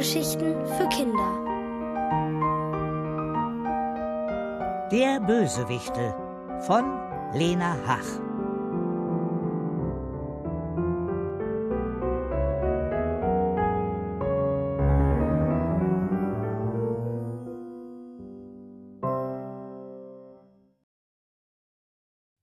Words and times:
Hörgeschichten 0.00 0.66
für 0.66 0.88
Kinder. 0.88 1.30
Der 4.90 5.20
Bösewichte 5.20 6.14
von 6.62 6.84
Lena 7.34 7.76
Hach. 7.86 7.98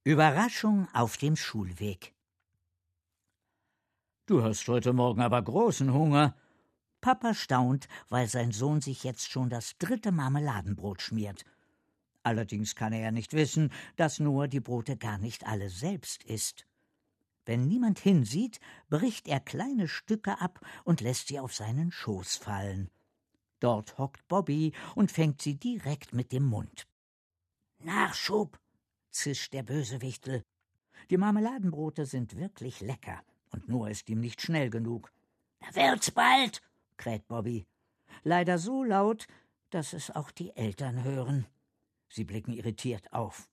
Überraschung 0.03 0.88
auf 0.94 1.17
dem 1.17 1.35
Schulweg. 1.35 2.13
Du 4.27 4.44
hast 4.44 4.67
heute 4.67 4.94
Morgen 4.94 5.21
aber 5.21 5.41
großen 5.41 5.91
Hunger. 5.91 6.35
Papa 7.07 7.34
staunt, 7.34 7.88
weil 8.09 8.27
sein 8.27 8.52
Sohn 8.52 8.81
sich 8.81 9.05
jetzt 9.05 9.31
schon 9.31 9.49
das 9.49 9.77
dritte 9.77 10.11
Marmeladenbrot 10.11 11.02
schmiert. 11.02 11.45
Allerdings 12.21 12.75
kann 12.75 12.91
er 12.91 12.99
ja 12.99 13.11
nicht 13.11 13.31
wissen, 13.31 13.71
dass 13.95 14.20
Noah 14.20 14.49
die 14.49 14.59
Brote 14.59 14.98
gar 14.98 15.17
nicht 15.17 15.48
alle 15.48 15.70
selbst 15.70 16.25
isst. 16.25 16.67
Wenn 17.45 17.65
niemand 17.65 17.98
hinsieht, 17.98 18.59
bricht 18.89 19.29
er 19.29 19.39
kleine 19.39 19.88
Stücke 19.88 20.41
ab 20.41 20.59
und 20.84 20.99
lässt 20.99 21.29
sie 21.29 21.39
auf 21.39 21.55
seinen 21.55 21.93
Schoß 21.93 22.35
fallen. 22.35 22.89
Dort 23.62 23.98
hockt 23.98 24.27
Bobby 24.27 24.73
und 24.93 25.09
fängt 25.09 25.41
sie 25.41 25.55
direkt 25.55 26.12
mit 26.12 26.34
dem 26.34 26.43
Mund. 26.43 26.89
Nachschub, 27.79 28.59
zischt 29.12 29.53
der 29.53 29.63
Bösewichtel. 29.63 30.43
Die 31.10 31.15
Marmeladenbrote 31.15 32.05
sind 32.05 32.35
wirklich 32.35 32.82
lecker 32.82 33.23
und 33.51 33.70
Noah 33.70 33.91
ist 33.91 34.10
ihm 34.10 34.20
nicht 34.20 34.41
schnell 34.41 34.70
genug. 34.70 35.13
Da 35.62 35.73
wird's 35.73 36.12
bald, 36.12 36.62
kräht 36.98 37.27
Bobby. 37.27 37.65
Leider 38.23 38.57
so 38.57 38.84
laut, 38.84 39.27
dass 39.70 39.93
es 39.93 40.12
auch 40.12 40.31
die 40.31 40.55
Eltern 40.55 41.04
hören. 41.04 41.48
Sie 42.09 42.23
blicken 42.23 42.54
irritiert 42.54 43.12
auf. 43.13 43.49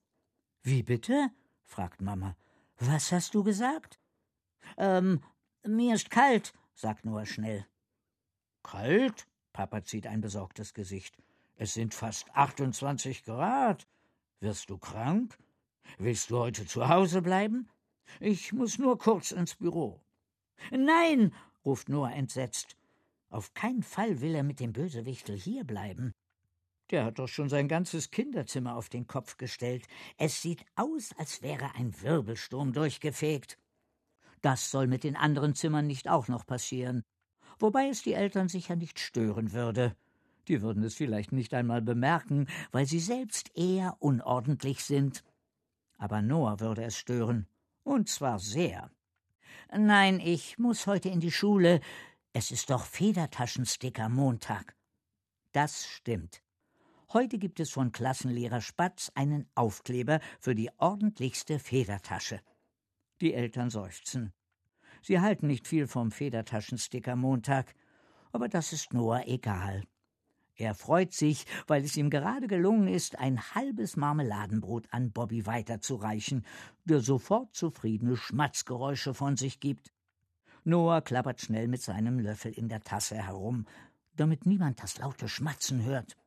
Wie 0.63 0.83
bitte? 0.83 1.29
fragt 1.63 2.01
Mama. 2.01 2.35
Was 2.79 3.11
hast 3.11 3.35
du 3.35 3.43
gesagt? 3.43 3.99
Ähm, 4.77 5.21
mir 5.63 5.95
ist 5.95 6.09
kalt, 6.09 6.53
sagt 6.73 7.05
Noah 7.05 7.25
schnell. 7.25 7.65
Kalt? 8.63 9.27
Papa 9.53 9.83
zieht 9.83 10.07
ein 10.07 10.21
besorgtes 10.21 10.73
Gesicht. 10.73 11.17
Es 11.55 11.73
sind 11.73 11.93
fast 11.93 12.29
28 12.35 13.23
Grad. 13.23 13.87
Wirst 14.39 14.69
du 14.69 14.77
krank? 14.77 15.37
Willst 15.97 16.29
du 16.29 16.39
heute 16.39 16.65
zu 16.65 16.89
Hause 16.89 17.21
bleiben? 17.21 17.69
Ich 18.19 18.51
muss 18.51 18.77
nur 18.77 18.97
kurz 18.97 19.31
ins 19.31 19.55
Büro. 19.55 20.01
Nein, 20.71 21.33
ruft 21.63 21.89
Noah 21.89 22.11
entsetzt. 22.11 22.75
Auf 23.35 23.53
keinen 23.53 23.83
Fall 23.83 24.21
will 24.21 24.33
er 24.33 24.43
mit 24.43 24.61
dem 24.61 24.71
Bösewichtel 24.71 25.37
hier 25.37 25.65
bleiben. 25.65 26.13
Der 26.89 27.03
hat 27.03 27.19
doch 27.19 27.27
schon 27.27 27.49
sein 27.49 27.67
ganzes 27.67 28.09
Kinderzimmer 28.09 28.77
auf 28.77 28.87
den 28.87 29.07
Kopf 29.07 29.35
gestellt. 29.35 29.87
Es 30.15 30.41
sieht 30.41 30.65
aus, 30.75 31.09
als 31.17 31.41
wäre 31.41 31.75
ein 31.75 32.01
Wirbelsturm 32.01 32.71
durchgefegt. 32.71 33.57
Das 34.41 34.71
soll 34.71 34.87
mit 34.87 35.03
den 35.03 35.17
anderen 35.17 35.53
Zimmern 35.53 35.85
nicht 35.85 36.07
auch 36.07 36.29
noch 36.29 36.45
passieren. 36.45 37.03
Wobei 37.59 37.89
es 37.89 38.03
die 38.03 38.13
Eltern 38.13 38.47
sicher 38.47 38.77
nicht 38.77 38.99
stören 38.99 39.51
würde. 39.51 39.97
Die 40.47 40.61
würden 40.61 40.83
es 40.83 40.95
vielleicht 40.95 41.33
nicht 41.33 41.53
einmal 41.53 41.81
bemerken, 41.81 42.47
weil 42.71 42.85
sie 42.85 43.01
selbst 43.01 43.51
eher 43.57 43.97
unordentlich 43.99 44.85
sind. 44.85 45.25
Aber 45.97 46.21
Noah 46.21 46.61
würde 46.61 46.85
es 46.85 46.95
stören. 46.95 47.47
Und 47.83 48.07
zwar 48.07 48.39
sehr. 48.39 48.91
Nein, 49.75 50.21
ich 50.21 50.57
muss 50.57 50.87
heute 50.87 51.09
in 51.09 51.19
die 51.19 51.33
Schule. 51.33 51.81
Es 52.37 52.51
ist 52.51 52.69
doch 52.69 52.83
Federtaschensticker 52.83 54.09
Montag. 54.09 54.75
Das 55.53 55.85
stimmt. 55.85 56.43
Heute 57.13 57.37
gibt 57.37 57.61
es 57.61 57.71
von 57.71 57.93
Klassenlehrer 57.93 58.59
Spatz 58.59 59.09
einen 59.15 59.47
Aufkleber 59.55 60.19
für 60.41 60.53
die 60.53 60.69
ordentlichste 60.77 61.59
Federtasche. 61.59 62.41
Die 63.21 63.33
Eltern 63.33 63.69
seufzen. 63.69 64.33
Sie 65.01 65.21
halten 65.21 65.47
nicht 65.47 65.65
viel 65.65 65.87
vom 65.87 66.11
Federtaschensticker 66.11 67.15
Montag, 67.15 67.73
aber 68.33 68.49
das 68.49 68.73
ist 68.73 68.91
Noah 68.91 69.25
egal. 69.27 69.85
Er 70.55 70.75
freut 70.75 71.13
sich, 71.13 71.45
weil 71.67 71.85
es 71.85 71.95
ihm 71.95 72.09
gerade 72.09 72.47
gelungen 72.47 72.89
ist, 72.89 73.17
ein 73.17 73.55
halbes 73.55 73.95
Marmeladenbrot 73.95 74.87
an 74.91 75.13
Bobby 75.13 75.45
weiterzureichen, 75.45 76.45
der 76.83 76.99
sofort 76.99 77.55
zufriedene 77.55 78.17
Schmatzgeräusche 78.17 79.13
von 79.13 79.37
sich 79.37 79.61
gibt. 79.61 79.94
Noah 80.67 81.01
klappert 81.01 81.41
schnell 81.41 81.67
mit 81.67 81.83
seinem 81.83 82.17
Löffel 82.17 82.51
in 82.51 82.69
der 82.69 82.81
Tasse 82.81 83.15
herum, 83.15 83.67
damit 84.15 84.47
niemand 84.47 84.81
das 84.81 84.97
laute 84.97 85.29
Schmatzen 85.29 85.83
hört. 85.83 86.17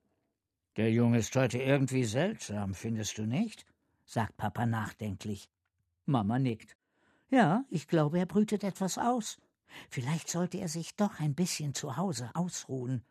Der 0.77 0.93
Junge 0.93 1.19
ist 1.19 1.35
heute 1.35 1.59
irgendwie 1.59 2.05
seltsam, 2.05 2.73
findest 2.73 3.19
du 3.19 3.27
nicht? 3.27 3.67
sagt 4.05 4.37
Papa 4.37 4.65
nachdenklich. 4.65 5.51
Mama 6.07 6.39
nickt. 6.39 6.77
Ja, 7.31 7.65
ich 7.69 7.89
glaube, 7.89 8.21
er 8.21 8.27
brütet 8.27 8.63
etwas 8.63 8.97
aus. 8.97 9.39
Vielleicht 9.91 10.31
sollte 10.31 10.59
er 10.59 10.69
sich 10.69 10.95
doch 10.95 11.19
ein 11.19 11.35
bisschen 11.35 11.75
zu 11.75 11.97
Hause 11.97 12.31
ausruhen. 12.35 13.03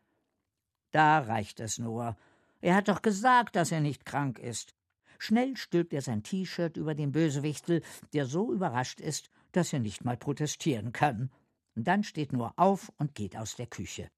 Da 0.91 1.19
reicht 1.19 1.59
es 1.59 1.77
Noah. 1.77 2.15
Er 2.61 2.75
hat 2.75 2.87
doch 2.87 3.01
gesagt, 3.01 3.57
dass 3.57 3.73
er 3.73 3.81
nicht 3.81 4.05
krank 4.05 4.39
ist. 4.39 4.73
Schnell 5.19 5.57
stülpt 5.57 5.93
er 5.93 6.01
sein 6.01 6.23
T-Shirt 6.23 6.77
über 6.77 6.95
den 6.95 7.11
Bösewichtel, 7.11 7.83
der 8.13 8.25
so 8.25 8.53
überrascht 8.53 9.01
ist, 9.01 9.29
dass 9.57 9.73
er 9.73 9.79
nicht 9.79 10.05
mal 10.05 10.17
protestieren 10.17 10.93
kann. 10.93 11.31
Und 11.75 11.87
dann 11.87 12.03
steht 12.03 12.31
Noah 12.31 12.53
auf 12.57 12.91
und 12.97 13.15
geht 13.15 13.35
aus 13.35 13.55
der 13.55 13.67
Küche. 13.67 14.09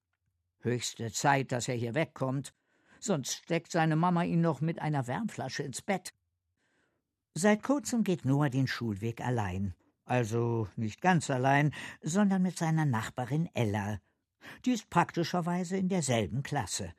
Höchste 0.60 1.10
Zeit, 1.10 1.50
dass 1.50 1.66
er 1.66 1.74
hier 1.74 1.94
wegkommt, 1.94 2.52
sonst 2.98 3.32
steckt 3.32 3.72
seine 3.72 3.96
Mama 3.96 4.24
ihn 4.24 4.42
noch 4.42 4.60
mit 4.60 4.80
einer 4.80 5.06
Wärmflasche 5.06 5.62
ins 5.62 5.80
Bett. 5.80 6.12
Seit 7.34 7.62
kurzem 7.62 8.04
geht 8.04 8.26
Noah 8.26 8.50
den 8.50 8.66
Schulweg 8.66 9.22
allein. 9.22 9.74
Also 10.04 10.68
nicht 10.76 11.00
ganz 11.00 11.30
allein, 11.30 11.72
sondern 12.02 12.42
mit 12.42 12.58
seiner 12.58 12.84
Nachbarin 12.84 13.48
Ella, 13.54 13.98
die 14.64 14.72
ist 14.72 14.90
praktischerweise 14.90 15.76
in 15.76 15.88
derselben 15.88 16.42
Klasse. 16.42 16.92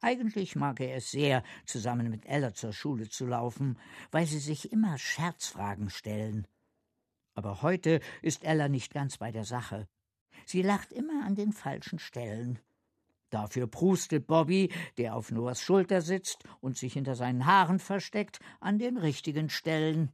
Eigentlich 0.00 0.56
mag 0.56 0.80
er 0.80 0.96
es 0.96 1.10
sehr, 1.10 1.42
zusammen 1.66 2.08
mit 2.08 2.24
Ella 2.24 2.54
zur 2.54 2.72
Schule 2.72 3.10
zu 3.10 3.26
laufen, 3.26 3.78
weil 4.10 4.24
sie 4.26 4.38
sich 4.38 4.72
immer 4.72 4.96
Scherzfragen 4.96 5.90
stellen. 5.90 6.46
Aber 7.40 7.62
heute 7.62 8.00
ist 8.20 8.44
Ella 8.44 8.68
nicht 8.68 8.92
ganz 8.92 9.16
bei 9.16 9.32
der 9.32 9.46
Sache. 9.46 9.88
Sie 10.44 10.60
lacht 10.60 10.92
immer 10.92 11.24
an 11.24 11.36
den 11.36 11.54
falschen 11.54 11.98
Stellen. 11.98 12.58
Dafür 13.30 13.66
prustet 13.66 14.26
Bobby, 14.26 14.70
der 14.98 15.16
auf 15.16 15.30
Noahs 15.30 15.62
Schulter 15.62 16.02
sitzt 16.02 16.44
und 16.60 16.76
sich 16.76 16.92
hinter 16.92 17.14
seinen 17.14 17.46
Haaren 17.46 17.78
versteckt, 17.78 18.40
an 18.60 18.78
den 18.78 18.98
richtigen 18.98 19.48
Stellen. 19.48 20.12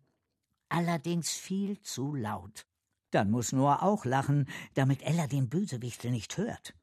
Allerdings 0.68 1.32
viel 1.32 1.80
zu 1.82 2.14
laut. 2.14 2.64
Dann 3.10 3.32
muss 3.32 3.50
Noah 3.50 3.82
auch 3.82 4.04
lachen, 4.04 4.48
damit 4.74 5.02
Ella 5.02 5.26
den 5.26 5.48
Bösewichtel 5.48 6.12
nicht 6.12 6.36
hört. 6.36 6.76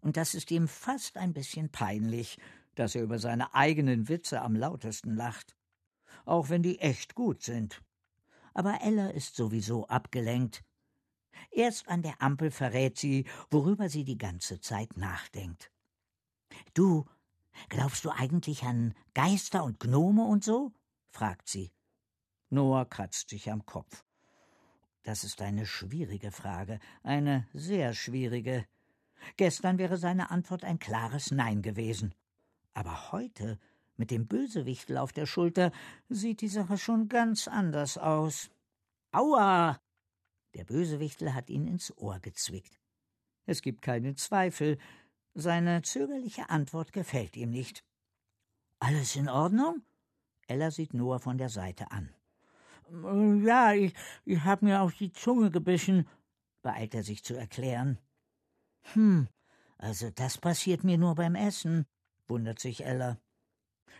Und 0.00 0.16
das 0.16 0.34
ist 0.34 0.50
ihm 0.50 0.68
fast 0.68 1.18
ein 1.18 1.34
bisschen 1.34 1.68
peinlich, 1.68 2.38
dass 2.76 2.94
er 2.94 3.02
über 3.02 3.18
seine 3.18 3.52
eigenen 3.52 4.08
Witze 4.08 4.40
am 4.40 4.56
lautesten 4.56 5.14
lacht. 5.14 5.54
Auch 6.24 6.48
wenn 6.48 6.62
die 6.62 6.78
echt 6.78 7.14
gut 7.14 7.42
sind. 7.42 7.82
Aber 8.54 8.80
Ella 8.82 9.08
ist 9.10 9.36
sowieso 9.36 9.86
abgelenkt. 9.86 10.62
Erst 11.50 11.88
an 11.88 12.02
der 12.02 12.20
Ampel 12.20 12.50
verrät 12.50 12.98
sie, 12.98 13.26
worüber 13.50 13.88
sie 13.88 14.04
die 14.04 14.18
ganze 14.18 14.60
Zeit 14.60 14.96
nachdenkt. 14.96 15.70
Du, 16.74 17.06
glaubst 17.68 18.04
du 18.04 18.10
eigentlich 18.10 18.62
an 18.64 18.94
Geister 19.14 19.64
und 19.64 19.80
Gnome 19.80 20.24
und 20.24 20.44
so? 20.44 20.72
fragt 21.10 21.48
sie. 21.48 21.72
Noah 22.50 22.84
kratzt 22.84 23.30
sich 23.30 23.50
am 23.50 23.64
Kopf. 23.64 24.04
Das 25.02 25.24
ist 25.24 25.42
eine 25.42 25.66
schwierige 25.66 26.30
Frage, 26.30 26.78
eine 27.02 27.48
sehr 27.52 27.92
schwierige. 27.94 28.66
Gestern 29.36 29.78
wäre 29.78 29.96
seine 29.96 30.30
Antwort 30.30 30.64
ein 30.64 30.78
klares 30.78 31.30
Nein 31.30 31.62
gewesen. 31.62 32.14
Aber 32.74 33.12
heute, 33.12 33.58
mit 33.96 34.10
dem 34.10 34.26
Bösewichtel 34.26 34.96
auf 34.98 35.12
der 35.12 35.26
Schulter, 35.26 35.72
sieht 36.08 36.40
die 36.40 36.48
Sache 36.48 36.78
schon 36.78 37.08
ganz 37.08 37.48
anders 37.48 37.98
aus. 37.98 38.50
Aua! 39.12 39.80
Der 40.54 40.64
Bösewichtel 40.64 41.34
hat 41.34 41.50
ihn 41.50 41.66
ins 41.66 41.96
Ohr 41.96 42.18
gezwickt. 42.20 42.78
Es 43.46 43.62
gibt 43.62 43.82
keinen 43.82 44.16
Zweifel, 44.16 44.78
seine 45.34 45.82
zögerliche 45.82 46.50
Antwort 46.50 46.92
gefällt 46.92 47.36
ihm 47.36 47.50
nicht. 47.50 47.84
Alles 48.78 49.16
in 49.16 49.28
Ordnung? 49.28 49.82
Ella 50.46 50.70
sieht 50.70 50.92
Noah 50.92 51.20
von 51.20 51.38
der 51.38 51.48
Seite 51.48 51.90
an. 51.90 52.14
Ja, 53.44 53.72
ich, 53.72 53.94
ich 54.24 54.44
hab 54.44 54.60
mir 54.60 54.82
auf 54.82 54.94
die 54.94 55.12
Zunge 55.12 55.50
gebissen, 55.50 56.06
beeilt 56.60 56.94
er 56.94 57.02
sich 57.02 57.24
zu 57.24 57.34
erklären. 57.34 57.98
Hm, 58.92 59.28
also 59.78 60.10
das 60.10 60.36
passiert 60.36 60.84
mir 60.84 60.98
nur 60.98 61.14
beim 61.14 61.34
Essen, 61.34 61.86
wundert 62.28 62.58
sich 62.58 62.84
Ella. 62.84 63.18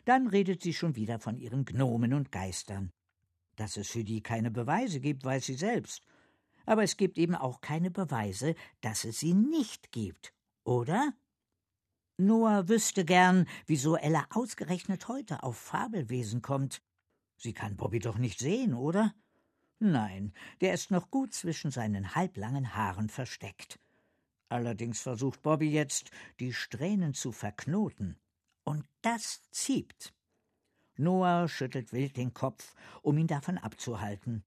Dann 0.05 0.27
redet 0.27 0.63
sie 0.63 0.75
schon 0.75 0.97
wieder 0.97 1.19
von 1.19 1.37
ihren 1.37 1.65
Gnomen 1.65 2.15
und 2.15 2.33
Geistern. 2.33 2.93
Dass 3.57 3.77
es 3.77 3.89
für 3.91 4.05
die 4.05 4.23
keine 4.23 4.51
Beweise 4.51 5.01
gibt, 5.01 5.25
weiß 5.25 5.47
sie 5.47 5.55
selbst. 5.55 6.07
Aber 6.67 6.83
es 6.83 6.97
gibt 6.97 7.19
eben 7.19 7.35
auch 7.35 7.61
keine 7.61 7.91
Beweise, 7.91 8.55
dass 8.81 9.05
es 9.05 9.21
sie 9.21 9.35
nicht 9.35 9.93
gibt. 9.93 10.33
Oder? 10.65 11.13
Noah 12.17 12.69
wüsste 12.69 13.05
gern, 13.05 13.47
wieso 13.67 13.97
Ella 13.97 14.27
ausgerechnet 14.31 15.09
heute 15.09 15.43
auf 15.43 15.57
Fabelwesen 15.57 16.43
kommt. 16.43 16.83
Sie 17.37 17.53
kann 17.53 17.77
Bobby 17.77 17.99
doch 17.99 18.19
nicht 18.19 18.39
sehen, 18.39 18.75
oder? 18.75 19.15
Nein, 19.79 20.33
der 20.61 20.75
ist 20.75 20.93
noch 20.93 21.11
gut 21.11 21.35
zwischen 21.35 21.73
seinen 21.73 22.15
halblangen 22.15 22.77
Haaren 22.77 23.09
versteckt. 23.09 23.81
Allerdings 24.49 25.01
versucht 25.01 25.43
Bobby 25.43 25.71
jetzt, 25.71 26.11
die 26.39 26.53
Strähnen 26.53 27.15
zu 27.15 27.33
verknoten. 27.33 28.17
Und 28.65 28.87
das 29.03 29.43
zieht. 29.51 30.13
Noah 30.97 31.49
schüttelt 31.49 31.93
wild 31.93 32.17
den 32.17 32.35
Kopf, 32.35 32.75
um 33.03 33.19
ihn 33.19 33.27
davon 33.27 33.59
abzuhalten. 33.59 34.45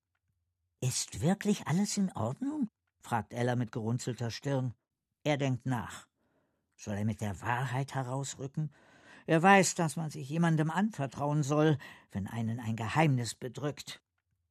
Ist 0.80 1.22
wirklich 1.22 1.68
alles 1.68 1.98
in 1.98 2.12
Ordnung? 2.14 2.70
fragt 3.00 3.34
Ella 3.34 3.56
mit 3.56 3.72
gerunzelter 3.72 4.32
Stirn. 4.32 4.74
Er 5.24 5.38
denkt 5.38 5.66
nach. 5.66 6.08
Soll 6.76 6.96
er 6.96 7.06
mit 7.06 7.22
der 7.22 7.42
Wahrheit 7.42 7.96
herausrücken? 7.96 8.72
Er 9.26 9.42
weiß, 9.42 9.76
dass 9.76 9.96
man 9.96 10.12
sich 10.12 10.30
jemandem 10.30 10.70
anvertrauen 10.70 11.42
soll, 11.42 11.78
wenn 12.12 12.28
einen 12.28 12.60
ein 12.60 12.76
Geheimnis 12.76 13.34
bedrückt. 13.34 14.02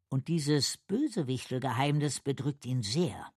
Und 0.08 0.28
dieses 0.28 0.78
Bösewichtelgeheimnis 0.78 2.20
bedrückt 2.20 2.67
ihn 2.67 2.82
sehr, 2.82 3.32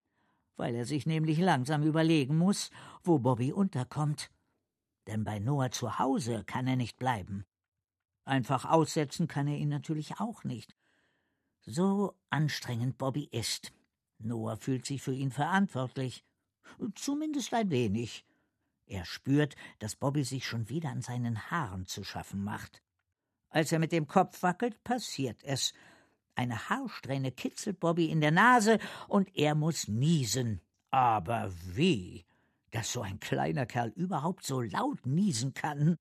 weil 0.57 0.75
er 0.75 0.87
sich 0.87 1.07
nämlich 1.07 1.39
langsam 1.39 1.83
überlegen 1.83 2.39
muss, 2.39 2.71
wo 3.03 3.19
Bobby 3.19 3.53
unterkommt. 3.53 4.31
Denn 5.07 5.25
bei 5.25 5.39
Noah 5.39 5.71
zu 5.71 5.99
Hause 5.99 6.45
kann 6.45 6.67
er 6.67 6.77
nicht 6.77 6.99
bleiben. 6.99 7.45
Einfach 8.25 8.65
aussetzen 8.65 9.29
kann 9.29 9.47
er 9.47 9.57
ihn 9.57 9.69
natürlich 9.69 10.19
auch 10.21 10.43
nicht. 10.45 10.75
So 11.63 12.15
anstrengend 12.31 12.99
Bobby 12.99 13.29
ist. 13.31 13.73
Noah 14.19 14.57
fühlt 14.57 14.87
sich 14.87 15.03
für 15.03 15.15
ihn 15.15 15.31
verantwortlich. 15.31 16.25
Zumindest 16.95 17.55
ein 17.55 17.71
wenig. 17.71 18.25
Er 18.87 19.05
spürt, 19.05 19.57
dass 19.79 19.97
Bobby 19.97 20.25
sich 20.25 20.47
schon 20.47 20.69
wieder 20.69 20.91
an 20.91 21.03
seinen 21.03 21.51
Haaren 21.51 21.87
zu 21.87 22.05
schaffen 22.05 22.43
macht. 22.43 22.83
Als 23.49 23.73
er 23.73 23.79
mit 23.79 23.93
dem 23.93 24.07
Kopf 24.07 24.43
wackelt, 24.43 24.83
passiert 24.85 25.43
es. 25.43 25.73
Eine 26.35 26.69
Haarsträhne 26.69 27.33
kitzelt 27.33 27.81
Bobby 27.81 28.11
in 28.11 28.21
der 28.21 28.31
Nase 28.31 28.79
und 29.09 29.35
er 29.37 29.55
muss 29.55 29.89
niesen. 29.89 30.61
Aber 30.91 31.53
wie? 31.65 32.27
Dass 32.71 32.93
so 32.93 33.03
ein 33.03 33.21
kleiner 33.21 33.67
Kerl 33.67 33.91
überhaupt 33.91 34.45
so 34.45 34.61
laut 34.61 35.07
niesen 35.07 35.55
kann? 35.55 35.97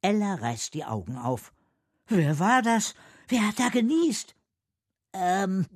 Ella 0.00 0.34
reißt 0.34 0.74
die 0.74 0.84
Augen 0.84 1.16
auf. 1.16 1.52
Wer 2.06 2.38
war 2.38 2.62
das? 2.62 2.94
Wer 3.28 3.46
hat 3.48 3.58
da 3.58 3.68
genießt? 3.68 4.34
Ähm, 5.12 5.66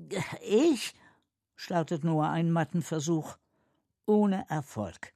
ich? 0.43 0.95
startet 1.55 2.05
Noah 2.05 2.31
einen 2.31 2.51
matten 2.51 2.83
Versuch. 2.83 3.37
Ohne 4.07 4.49
Erfolg. 4.49 5.13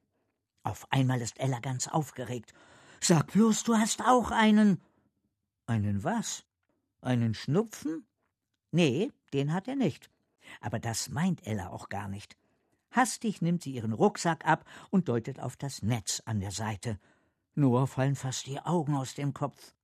Auf 0.62 0.86
einmal 0.90 1.20
ist 1.20 1.38
Ella 1.38 1.60
ganz 1.60 1.88
aufgeregt. 1.88 2.52
Sag 3.00 3.32
bloß, 3.32 3.64
du 3.64 3.76
hast 3.76 4.02
auch 4.02 4.30
einen. 4.30 4.80
Einen 5.66 6.04
was? 6.04 6.44
Einen 7.00 7.34
Schnupfen? 7.34 8.06
Nee, 8.72 9.10
den 9.32 9.52
hat 9.52 9.68
er 9.68 9.76
nicht. 9.76 10.10
Aber 10.60 10.78
das 10.78 11.08
meint 11.08 11.46
Ella 11.46 11.70
auch 11.70 11.88
gar 11.88 12.08
nicht. 12.08 12.36
Hastig 12.90 13.40
nimmt 13.40 13.62
sie 13.62 13.72
ihren 13.72 13.92
Rucksack 13.92 14.46
ab 14.46 14.64
und 14.90 15.08
deutet 15.08 15.40
auf 15.40 15.56
das 15.56 15.82
Netz 15.82 16.22
an 16.24 16.40
der 16.40 16.50
Seite. 16.50 16.98
Nur 17.54 17.86
fallen 17.86 18.16
fast 18.16 18.46
die 18.46 18.60
Augen 18.60 18.94
aus 18.94 19.14
dem 19.14 19.34
Kopf. 19.34 19.74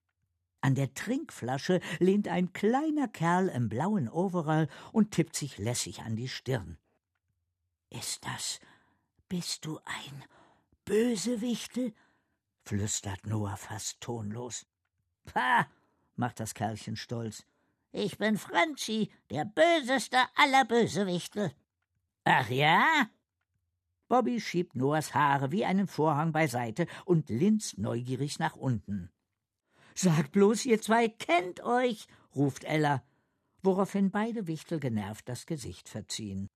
An 0.60 0.74
der 0.74 0.94
Trinkflasche 0.94 1.80
lehnt 1.98 2.28
ein 2.28 2.52
kleiner 2.52 3.08
Kerl 3.08 3.48
im 3.48 3.68
blauen 3.68 4.08
Overall 4.08 4.68
und 4.92 5.12
tippt 5.12 5.36
sich 5.36 5.58
lässig 5.58 6.00
an 6.02 6.16
die 6.16 6.28
Stirn. 6.28 6.78
Ist 7.90 8.24
das. 8.24 8.60
Bist 9.28 9.64
du 9.64 9.78
ein 9.84 10.24
Bösewichtel? 10.84 11.94
flüstert 12.64 13.26
Noah 13.26 13.56
fast 13.56 14.00
tonlos. 14.00 14.66
Pah, 15.24 15.66
macht 16.16 16.40
das 16.40 16.54
Kerlchen 16.54 16.96
stolz. 16.96 17.44
Ich 17.92 18.18
bin 18.18 18.36
Franzi, 18.36 19.12
der 19.30 19.44
böseste 19.44 20.18
aller 20.34 20.64
Bösewichtel. 20.64 21.52
Ach 22.28 22.50
ja? 22.50 23.08
Bobby 24.08 24.40
schiebt 24.40 24.74
Noahs 24.74 25.14
Haare 25.14 25.52
wie 25.52 25.64
einen 25.64 25.86
Vorhang 25.86 26.32
beiseite 26.32 26.86
und 27.04 27.28
linst 27.28 27.78
neugierig 27.78 28.38
nach 28.40 28.56
unten. 28.56 29.10
Sagt 29.94 30.32
bloß, 30.32 30.66
ihr 30.66 30.82
zwei 30.82 31.08
kennt 31.08 31.60
euch, 31.60 32.08
ruft 32.34 32.64
Ella, 32.64 33.04
woraufhin 33.62 34.10
beide 34.10 34.48
Wichtel 34.48 34.80
genervt 34.80 35.28
das 35.28 35.46
Gesicht 35.46 35.88
verziehen. 35.88 36.48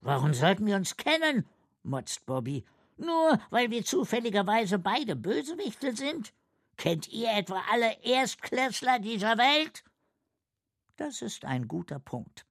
Warum 0.00 0.34
sollten 0.34 0.66
wir 0.66 0.76
uns 0.76 0.96
kennen? 0.96 1.46
motzt 1.82 2.26
Bobby 2.26 2.64
nur 2.96 3.40
weil 3.50 3.70
wir 3.70 3.84
zufälligerweise 3.84 4.78
beide 4.78 5.16
Bösewichte 5.16 5.96
sind? 5.96 6.32
Kennt 6.76 7.08
ihr 7.08 7.30
etwa 7.32 7.62
alle 7.70 8.02
Erstklässler 8.02 8.98
dieser 8.98 9.38
Welt? 9.38 9.84
Das 10.96 11.22
ist 11.22 11.44
ein 11.44 11.66
guter 11.66 11.98
Punkt. 11.98 12.46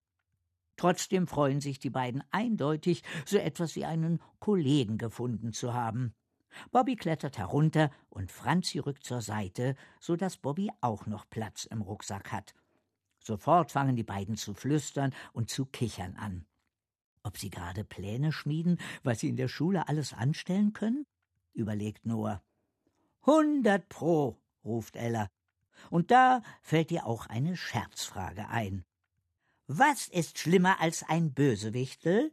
Trotzdem 0.83 1.27
freuen 1.27 1.61
sich 1.61 1.79
die 1.79 1.89
beiden 1.89 2.25
eindeutig, 2.31 3.03
so 3.25 3.37
etwas 3.37 3.77
wie 3.77 3.85
einen 3.85 4.19
Kollegen 4.39 4.97
gefunden 4.97 5.53
zu 5.53 5.73
haben. 5.73 6.13
Bobby 6.73 6.97
klettert 6.97 7.37
herunter 7.37 7.89
und 8.09 8.33
Franzi 8.33 8.79
rückt 8.79 9.05
zur 9.05 9.21
Seite, 9.21 9.77
so 10.01 10.17
dass 10.17 10.35
Bobby 10.35 10.69
auch 10.81 11.05
noch 11.05 11.29
Platz 11.29 11.63
im 11.63 11.81
Rucksack 11.81 12.33
hat. 12.33 12.53
Sofort 13.21 13.71
fangen 13.71 13.95
die 13.95 14.03
beiden 14.03 14.35
zu 14.35 14.53
flüstern 14.53 15.15
und 15.31 15.49
zu 15.49 15.65
kichern 15.65 16.17
an. 16.17 16.45
Ob 17.23 17.37
sie 17.37 17.49
gerade 17.49 17.85
Pläne 17.85 18.33
schmieden, 18.33 18.77
was 19.03 19.21
sie 19.21 19.29
in 19.29 19.37
der 19.37 19.47
Schule 19.47 19.87
alles 19.87 20.11
anstellen 20.11 20.73
können? 20.73 21.05
überlegt 21.53 22.05
Noah. 22.05 22.43
Hundert 23.25 23.87
Pro, 23.87 24.37
ruft 24.65 24.97
Ella. 24.97 25.29
Und 25.89 26.11
da 26.11 26.41
fällt 26.61 26.91
ihr 26.91 27.05
auch 27.05 27.27
eine 27.27 27.55
Scherzfrage 27.55 28.49
ein. 28.49 28.83
Was 29.75 30.07
ist 30.07 30.37
schlimmer 30.37 30.79
als 30.79 31.01
ein 31.01 31.33
Bösewichtel? 31.33 32.31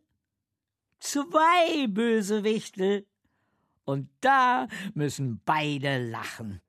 Zwei 0.99 1.87
Bösewichtel. 1.89 3.07
Und 3.87 4.11
da 4.21 4.69
müssen 4.93 5.41
beide 5.47 5.97
lachen. 6.11 6.61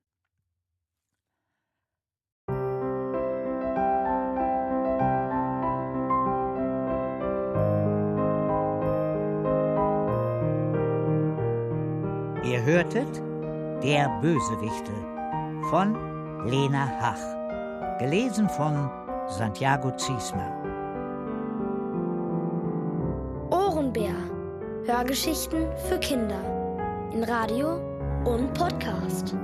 Ihr 12.44 12.62
hörtet 12.64 13.14
Der 13.82 14.08
Bösewichte 14.22 14.94
von 15.68 16.48
Lena 16.48 16.86
Hach. 16.98 17.98
Gelesen 17.98 18.48
von 18.48 19.01
Santiago 19.32 19.90
Ziesmer. 19.96 20.52
Ohrenbär. 23.50 24.14
Hörgeschichten 24.84 25.66
für 25.88 25.98
Kinder. 25.98 26.40
In 27.12 27.24
Radio 27.24 27.80
und 28.24 28.52
Podcast. 28.52 29.34